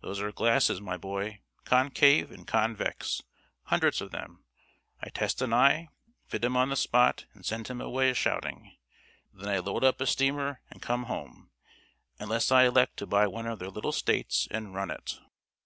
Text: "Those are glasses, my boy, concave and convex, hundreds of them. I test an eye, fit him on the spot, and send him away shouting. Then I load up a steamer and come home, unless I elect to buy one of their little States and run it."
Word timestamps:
"Those 0.00 0.20
are 0.22 0.32
glasses, 0.32 0.80
my 0.80 0.96
boy, 0.96 1.42
concave 1.66 2.30
and 2.30 2.46
convex, 2.46 3.22
hundreds 3.64 4.00
of 4.00 4.10
them. 4.10 4.42
I 5.02 5.10
test 5.10 5.42
an 5.42 5.52
eye, 5.52 5.90
fit 6.28 6.42
him 6.46 6.56
on 6.56 6.70
the 6.70 6.76
spot, 6.76 7.26
and 7.34 7.44
send 7.44 7.68
him 7.68 7.82
away 7.82 8.14
shouting. 8.14 8.74
Then 9.34 9.50
I 9.50 9.58
load 9.58 9.84
up 9.84 10.00
a 10.00 10.06
steamer 10.06 10.62
and 10.70 10.80
come 10.80 11.02
home, 11.02 11.50
unless 12.18 12.50
I 12.50 12.64
elect 12.64 12.96
to 13.00 13.06
buy 13.06 13.26
one 13.26 13.44
of 13.46 13.58
their 13.58 13.68
little 13.68 13.92
States 13.92 14.48
and 14.50 14.72
run 14.74 14.90
it." 14.90 15.20